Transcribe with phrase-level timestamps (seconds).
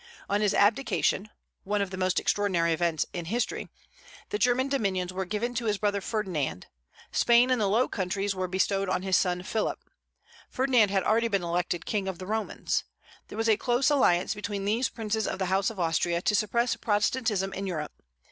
[0.27, 1.29] On his abdication,
[1.63, 3.69] one of the most extraordinary events in history,
[4.29, 6.65] the German dominions were given to his brother Ferdinand;
[7.11, 9.77] Spain and the Low Countries were bestowed on his son Philip.
[10.49, 12.83] Ferdinand had already been elected King of the Romans.
[13.27, 16.75] There was a close alliance between these princes of the House of Austria to suppress
[16.77, 17.91] Protestantism in Europe.